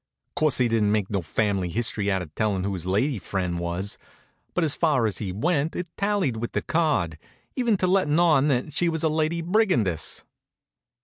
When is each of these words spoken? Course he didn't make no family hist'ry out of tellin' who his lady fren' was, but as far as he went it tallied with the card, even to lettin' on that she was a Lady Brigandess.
Course 0.35 0.57
he 0.57 0.67
didn't 0.67 0.91
make 0.91 1.11
no 1.11 1.21
family 1.21 1.69
hist'ry 1.69 2.09
out 2.09 2.23
of 2.23 2.33
tellin' 2.33 2.63
who 2.63 2.73
his 2.73 2.87
lady 2.87 3.19
fren' 3.19 3.59
was, 3.59 3.99
but 4.55 4.63
as 4.63 4.75
far 4.75 5.05
as 5.05 5.19
he 5.19 5.31
went 5.31 5.75
it 5.75 5.87
tallied 5.95 6.37
with 6.37 6.53
the 6.53 6.63
card, 6.63 7.19
even 7.55 7.77
to 7.77 7.85
lettin' 7.85 8.17
on 8.19 8.47
that 8.47 8.73
she 8.73 8.89
was 8.89 9.03
a 9.03 9.09
Lady 9.09 9.43
Brigandess. 9.43 10.23